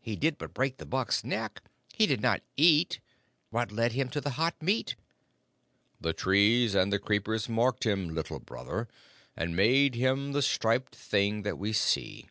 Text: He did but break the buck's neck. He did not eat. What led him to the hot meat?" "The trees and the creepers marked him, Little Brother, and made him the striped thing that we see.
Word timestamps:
He 0.00 0.16
did 0.16 0.36
but 0.36 0.52
break 0.52 0.78
the 0.78 0.84
buck's 0.84 1.22
neck. 1.22 1.62
He 1.92 2.04
did 2.06 2.20
not 2.20 2.42
eat. 2.56 2.98
What 3.50 3.70
led 3.70 3.92
him 3.92 4.08
to 4.08 4.20
the 4.20 4.30
hot 4.30 4.60
meat?" 4.60 4.96
"The 6.00 6.12
trees 6.12 6.74
and 6.74 6.92
the 6.92 6.98
creepers 6.98 7.48
marked 7.48 7.86
him, 7.86 8.08
Little 8.12 8.40
Brother, 8.40 8.88
and 9.36 9.54
made 9.54 9.94
him 9.94 10.32
the 10.32 10.42
striped 10.42 10.96
thing 10.96 11.42
that 11.42 11.56
we 11.56 11.72
see. 11.72 12.26